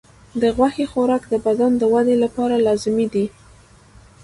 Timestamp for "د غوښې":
0.41-0.85